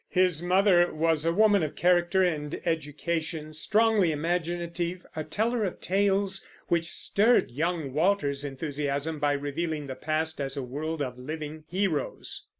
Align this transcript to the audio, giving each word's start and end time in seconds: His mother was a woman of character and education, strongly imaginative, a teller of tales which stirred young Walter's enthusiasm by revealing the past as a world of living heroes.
His 0.09 0.41
mother 0.41 0.91
was 0.91 1.27
a 1.27 1.31
woman 1.31 1.61
of 1.61 1.75
character 1.75 2.23
and 2.23 2.59
education, 2.65 3.53
strongly 3.53 4.11
imaginative, 4.11 5.05
a 5.15 5.23
teller 5.23 5.63
of 5.63 5.79
tales 5.79 6.43
which 6.69 6.87
stirred 6.91 7.51
young 7.51 7.93
Walter's 7.93 8.43
enthusiasm 8.43 9.19
by 9.19 9.33
revealing 9.33 9.85
the 9.85 9.93
past 9.93 10.41
as 10.41 10.57
a 10.57 10.63
world 10.63 11.03
of 11.03 11.19
living 11.19 11.65
heroes. 11.67 12.47